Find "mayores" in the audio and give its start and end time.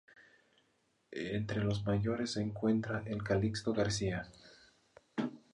1.85-2.31